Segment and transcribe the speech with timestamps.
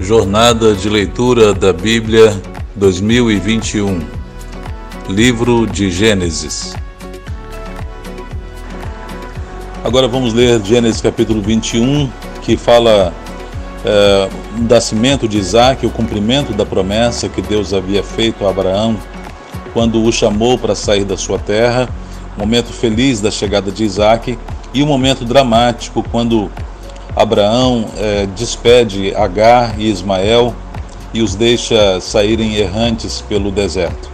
[0.00, 2.34] Jornada de Leitura da Bíblia
[2.74, 4.00] 2021
[5.10, 6.74] Livro de Gênesis.
[9.84, 12.10] Agora vamos ler Gênesis capítulo 21,
[12.40, 13.12] que fala
[13.84, 14.28] é,
[14.58, 18.96] o nascimento de Isaac, o cumprimento da promessa que Deus havia feito a Abraão
[19.74, 21.86] quando o chamou para sair da sua terra,
[22.38, 24.38] momento feliz da chegada de Isaac
[24.72, 26.50] e um momento dramático quando
[27.20, 30.54] Abraão é, despede Agar e Ismael
[31.12, 34.08] e os deixa saírem errantes pelo deserto.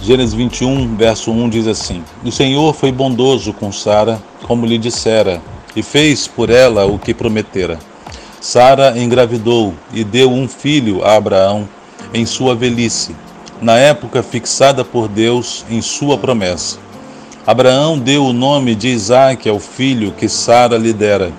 [0.00, 5.42] Gênesis 21, verso 1 diz assim: O Senhor foi bondoso com Sara, como lhe dissera,
[5.76, 7.78] e fez por ela o que prometera.
[8.40, 11.68] Sara engravidou e deu um filho a Abraão
[12.14, 13.14] em sua velhice,
[13.60, 16.78] na época fixada por Deus em sua promessa.
[17.46, 21.30] Abraão deu o nome de Isaque ao filho que Sara lhe dera.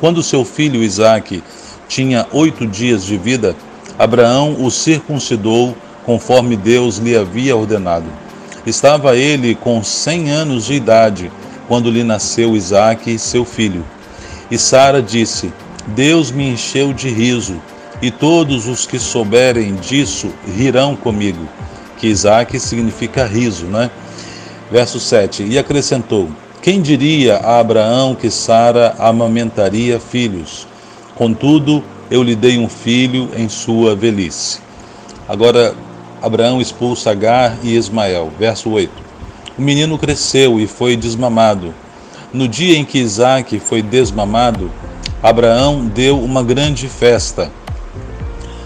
[0.00, 1.44] Quando seu filho Isaque
[1.86, 3.54] tinha oito dias de vida,
[3.98, 8.06] Abraão o circuncidou conforme Deus lhe havia ordenado.
[8.66, 11.30] Estava ele com cem anos de idade
[11.68, 13.84] quando lhe nasceu Isaque, seu filho.
[14.50, 15.52] E Sara disse:
[15.88, 17.60] Deus me encheu de riso,
[18.00, 21.46] e todos os que souberem disso rirão comigo.
[21.98, 23.90] Que Isaque significa riso, né?
[24.70, 26.30] Verso 7: E acrescentou:
[26.62, 30.66] quem diria a Abraão que Sara amamentaria filhos?
[31.14, 34.60] Contudo, eu lhe dei um filho em sua velhice.
[35.26, 35.74] Agora,
[36.20, 38.30] Abraão expulsa Agar e Ismael.
[38.38, 38.92] Verso 8.
[39.56, 41.74] O menino cresceu e foi desmamado.
[42.32, 44.70] No dia em que Isaac foi desmamado,
[45.22, 47.50] Abraão deu uma grande festa.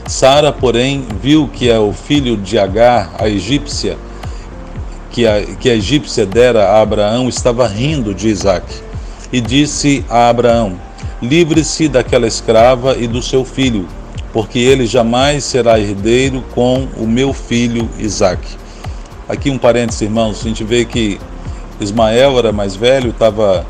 [0.07, 3.97] Sara, porém, viu que é o filho de Agar, a egípcia,
[5.15, 8.67] que a, que a egípcia dera a Abraão estava rindo de Isaac.
[9.33, 10.77] E disse a Abraão:
[11.23, 13.89] Livre-se daquela escrava e do seu filho,
[14.33, 18.41] porque ele jamais será herdeiro com o meu filho Isaac.
[19.29, 21.21] Aqui um parênteses, irmãos, a gente vê que
[21.81, 23.65] Ismael era mais velho, estava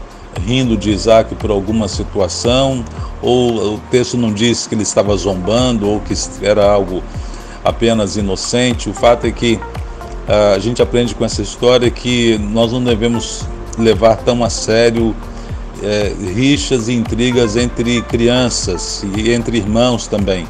[0.47, 2.83] rindo de Isaac por alguma situação,
[3.21, 7.03] ou o texto não diz que ele estava zombando ou que era algo
[7.63, 8.89] apenas inocente.
[8.89, 9.61] O fato é que
[10.27, 13.47] a gente aprende com essa história que nós não devemos
[13.79, 15.15] levar tão a sério
[15.83, 20.47] é, rixas e intrigas entre crianças e entre irmãos também.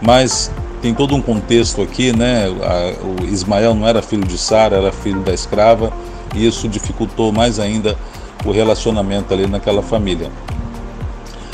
[0.00, 0.50] Mas
[0.82, 2.46] tem todo um contexto aqui, né?
[2.48, 5.92] o Ismael não era filho de Sara, era filho da escrava,
[6.34, 7.96] e isso dificultou mais ainda
[8.44, 10.30] o relacionamento ali naquela família.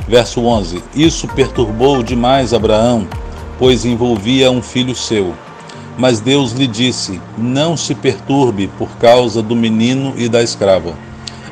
[0.08, 3.06] Verso 11: Isso perturbou demais Abraão,
[3.58, 5.32] pois envolvia um filho seu.
[5.98, 10.94] Mas Deus lhe disse: Não se perturbe por causa do menino e da escrava.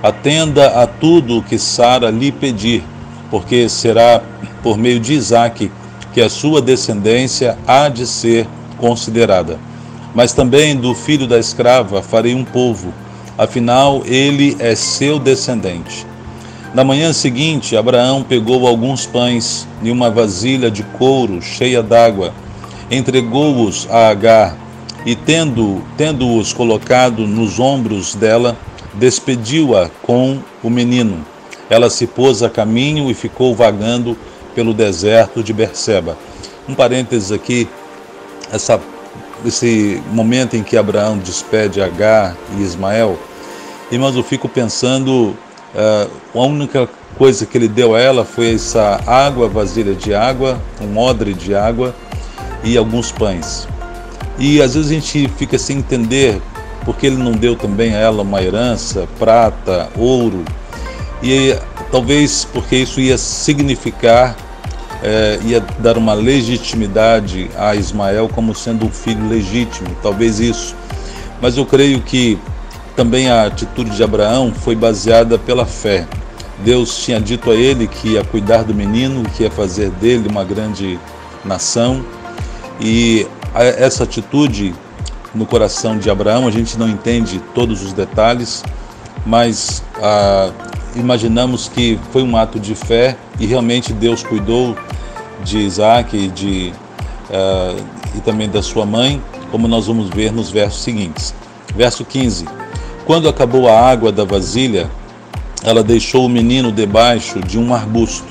[0.03, 2.83] Atenda a tudo o que Sara lhe pedir,
[3.31, 4.23] porque será
[4.63, 5.71] por meio de Isaque
[6.13, 8.47] que a sua descendência há de ser
[8.79, 9.59] considerada.
[10.15, 12.93] Mas também do filho da escrava farei um povo,
[13.37, 16.07] afinal ele é seu descendente.
[16.75, 22.33] Na manhã seguinte, Abraão pegou alguns pães e uma vasilha de couro cheia d'água
[22.91, 24.57] entregou-os a Agar
[25.07, 28.57] e, tendo-os tendo colocado nos ombros dela,
[28.95, 31.25] despediu-a com o menino.
[31.69, 34.17] Ela se pôs a caminho e ficou vagando
[34.55, 36.19] pelo deserto de Berseba.
[36.69, 37.69] Um parênteses aqui,
[38.53, 38.81] essa,
[39.47, 43.19] esse momento em que Abraão despede Agar e Ismael,
[43.91, 45.37] irmãos, eu fico pensando,
[45.75, 50.61] uh, a única coisa que ele deu a ela foi essa água, vasilha de água,
[50.81, 51.95] um odre de água,
[52.63, 53.67] e alguns pães.
[54.39, 56.41] E às vezes a gente fica sem entender
[56.85, 60.45] porque ele não deu também a ela uma herança, prata, ouro,
[61.23, 61.55] e
[61.93, 64.35] talvez porque isso ia significar,
[65.03, 70.75] é, ia dar uma legitimidade a Ismael como sendo um filho legítimo, talvez isso.
[71.41, 72.39] Mas eu creio que
[72.97, 76.07] também a atitude de Abraão foi baseada pela fé.
[76.65, 80.45] Deus tinha dito a ele que ia cuidar do menino, que ia fazer dele uma
[80.45, 80.99] grande
[81.45, 82.05] nação
[82.81, 84.75] e essa atitude
[85.35, 88.65] no coração de Abraão, a gente não entende todos os detalhes,
[89.25, 90.51] mas ah,
[90.97, 94.77] imaginamos que foi um ato de fé e realmente Deus cuidou
[95.45, 96.73] de Isaac de,
[97.31, 97.77] ah,
[98.17, 101.35] e também da sua mãe, como nós vamos ver nos versos seguintes.
[101.77, 102.47] Verso 15:
[103.07, 104.91] Quando acabou a água da vasilha,
[105.63, 108.27] ela deixou o menino debaixo de um arbusto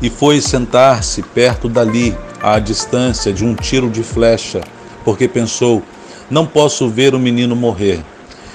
[0.00, 4.60] e foi sentar-se perto dali à distância de um tiro de flecha,
[5.02, 5.82] porque pensou:
[6.30, 8.00] não posso ver o menino morrer.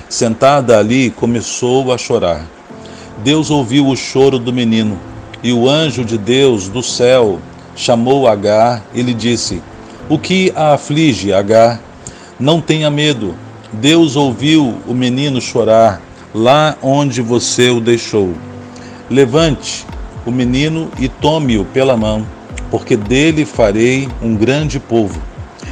[0.07, 2.45] Sentada ali, começou a chorar.
[3.23, 4.99] Deus ouviu o choro do menino,
[5.41, 7.39] e o anjo de Deus do céu
[7.75, 9.61] chamou Agar e lhe disse:
[10.07, 11.81] O que a aflige, Agar?
[12.39, 13.35] Não tenha medo.
[13.73, 16.01] Deus ouviu o menino chorar
[16.33, 18.33] lá onde você o deixou.
[19.09, 19.85] Levante
[20.25, 22.25] o menino e tome-o pela mão,
[22.69, 25.19] porque dele farei um grande povo.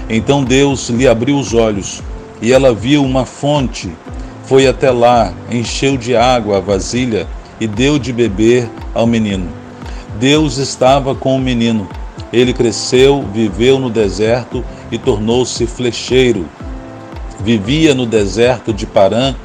[0.09, 2.01] Então Deus lhe abriu os olhos
[2.41, 3.91] e ela viu uma fonte.
[4.45, 7.27] Foi até lá, encheu de água a vasilha
[7.59, 9.49] e deu de beber ao menino.
[10.19, 11.87] Deus estava com o menino.
[12.31, 16.45] Ele cresceu, viveu no deserto e tornou-se flecheiro.
[17.43, 19.35] Vivia no deserto de Parã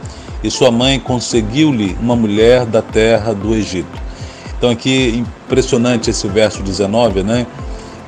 [0.43, 4.01] e sua mãe conseguiu-lhe uma mulher da terra do Egito.
[4.62, 7.48] Então aqui impressionante esse verso 19, né?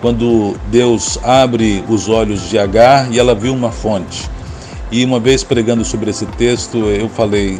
[0.00, 4.30] Quando Deus abre os olhos de Agar e ela viu uma fonte.
[4.88, 7.58] E uma vez pregando sobre esse texto, eu falei: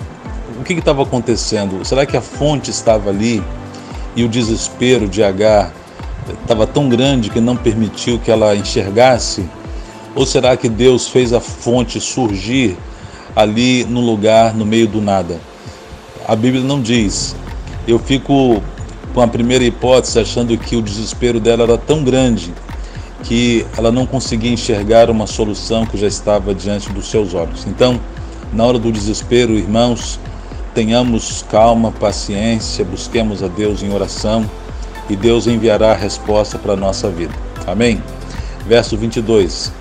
[0.60, 1.84] o que estava acontecendo?
[1.84, 3.42] Será que a fonte estava ali
[4.14, 5.72] e o desespero de Agar
[6.42, 9.44] estava tão grande que não permitiu que ela enxergasse?
[10.14, 12.76] Ou será que Deus fez a fonte surgir
[13.34, 15.40] ali no lugar, no meio do nada?
[16.28, 17.34] A Bíblia não diz.
[17.88, 18.62] Eu fico
[19.14, 22.52] com a primeira hipótese achando que o desespero dela era tão grande
[23.22, 27.64] que ela não conseguia enxergar uma solução que já estava diante dos seus olhos.
[27.66, 27.98] Então,
[28.52, 30.18] na hora do desespero, irmãos,
[30.74, 34.44] tenhamos calma, paciência, busquemos a Deus em oração
[35.08, 37.32] e Deus enviará a resposta para a nossa vida.
[37.66, 38.02] Amém?
[38.66, 39.72] Verso 22.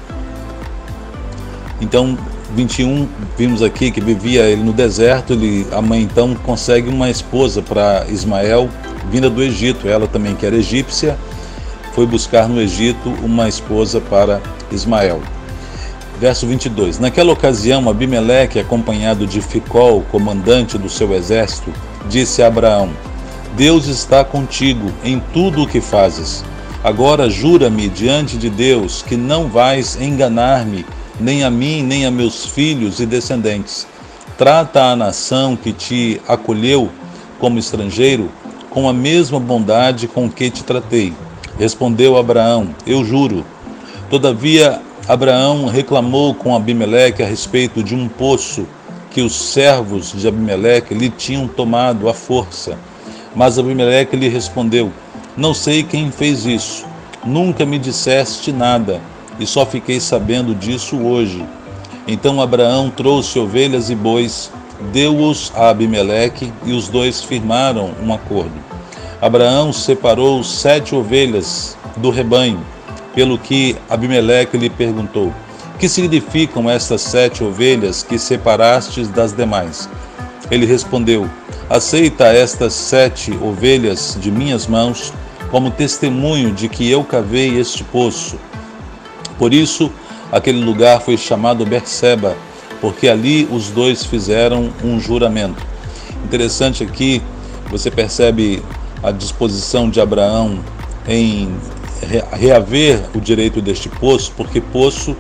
[1.81, 2.17] Então,
[2.55, 7.61] 21, vimos aqui que vivia ele no deserto, ele, a mãe então consegue uma esposa
[7.61, 8.69] para Ismael,
[9.09, 11.17] vinda do Egito, ela também que era egípcia,
[11.93, 14.41] foi buscar no Egito uma esposa para
[14.71, 15.21] Ismael.
[16.19, 16.99] Verso 22.
[16.99, 21.73] Naquela ocasião, Abimeleque, acompanhado de Ficol, comandante do seu exército,
[22.09, 22.89] disse a Abraão:
[23.55, 26.43] Deus está contigo em tudo o que fazes.
[26.83, 30.85] Agora jura-me diante de Deus que não vais enganar-me,
[31.19, 33.87] nem a mim, nem a meus filhos e descendentes.
[34.37, 36.89] Trata a nação que te acolheu
[37.39, 38.31] como estrangeiro
[38.73, 41.13] com a mesma bondade com que te tratei.
[41.59, 43.45] Respondeu Abraão: Eu juro.
[44.09, 48.67] Todavia Abraão reclamou com Abimeleque a respeito de um poço
[49.11, 52.77] que os servos de Abimeleque lhe tinham tomado à força.
[53.35, 54.91] Mas Abimeleque lhe respondeu:
[55.37, 56.85] Não sei quem fez isso.
[57.23, 58.99] Nunca me disseste nada,
[59.39, 61.45] e só fiquei sabendo disso hoje.
[62.07, 64.51] Então Abraão trouxe ovelhas e bois,
[64.91, 68.53] deu-os a Abimeleque, e os dois firmaram um acordo.
[69.21, 72.63] Abraão separou sete ovelhas do rebanho
[73.15, 75.31] pelo que Abimeleque lhe perguntou:
[75.79, 79.89] Que significam estas sete ovelhas que separastes das demais?
[80.51, 81.29] Ele respondeu:
[81.69, 85.13] Aceita estas sete ovelhas de minhas mãos
[85.49, 88.37] como testemunho de que eu cavei este poço.
[89.37, 89.91] Por isso,
[90.31, 92.35] aquele lugar foi chamado Berseba,
[92.83, 95.65] porque ali os dois fizeram um juramento.
[96.25, 97.21] Interessante aqui,
[97.71, 98.61] você percebe
[99.01, 100.59] a disposição de Abraão
[101.07, 101.49] em
[102.33, 105.15] reaver o direito deste poço, porque poço,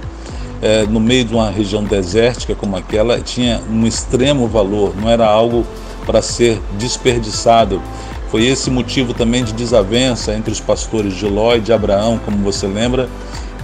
[0.61, 5.25] é, no meio de uma região desértica como aquela, tinha um extremo valor, não era
[5.25, 5.65] algo
[6.05, 7.81] para ser desperdiçado.
[8.29, 12.39] Foi esse motivo também de desavença entre os pastores de Ló e de Abraão, como
[12.39, 13.07] você lembra,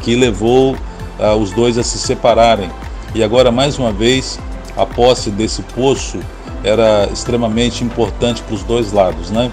[0.01, 0.77] que levou
[1.19, 2.69] ah, os dois a se separarem.
[3.13, 4.39] E agora, mais uma vez,
[4.77, 6.19] a posse desse poço
[6.63, 9.51] era extremamente importante para os dois lados, né?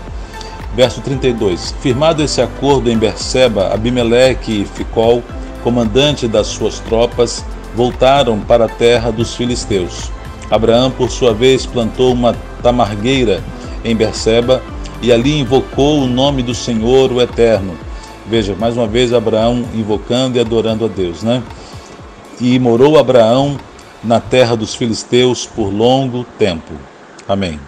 [0.74, 1.74] Verso 32.
[1.80, 5.22] Firmado esse acordo em Berseba, Abimeleque e Ficol,
[5.62, 7.44] comandante das suas tropas,
[7.74, 10.10] voltaram para a terra dos filisteus.
[10.50, 13.42] Abraão, por sua vez, plantou uma tamargueira
[13.84, 14.62] em Berseba
[15.00, 17.74] e ali invocou o nome do Senhor, o Eterno.
[18.28, 21.42] Veja, mais uma vez Abraão invocando e adorando a Deus, né?
[22.40, 23.58] E morou Abraão
[24.02, 26.72] na terra dos filisteus por longo tempo.
[27.28, 27.58] Amém.